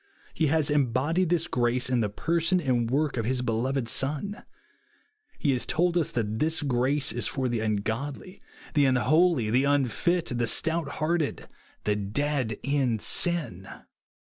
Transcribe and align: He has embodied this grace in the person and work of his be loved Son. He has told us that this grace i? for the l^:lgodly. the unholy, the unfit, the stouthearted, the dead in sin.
He 0.33 0.47
has 0.47 0.71
embodied 0.71 1.29
this 1.29 1.45
grace 1.47 1.87
in 1.87 1.99
the 1.99 2.09
person 2.09 2.59
and 2.59 2.89
work 2.89 3.17
of 3.17 3.25
his 3.25 3.43
be 3.43 3.51
loved 3.53 3.87
Son. 3.87 4.43
He 5.37 5.51
has 5.51 5.63
told 5.67 5.95
us 5.95 6.09
that 6.13 6.39
this 6.39 6.63
grace 6.63 7.13
i? 7.15 7.19
for 7.21 7.47
the 7.47 7.59
l^:lgodly. 7.59 8.39
the 8.73 8.85
unholy, 8.87 9.51
the 9.51 9.65
unfit, 9.65 10.25
the 10.25 10.45
stouthearted, 10.47 11.45
the 11.83 11.95
dead 11.95 12.57
in 12.63 12.97
sin. 12.97 13.67